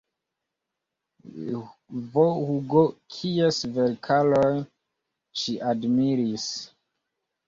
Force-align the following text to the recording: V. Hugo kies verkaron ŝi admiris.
V. 2.11 2.23
Hugo 2.47 2.81
kies 3.15 3.59
verkaron 3.75 4.57
ŝi 5.43 5.55
admiris. 5.73 6.47